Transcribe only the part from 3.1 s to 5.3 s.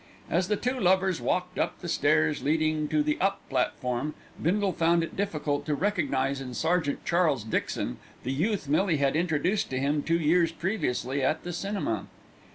up platform, Bindle found it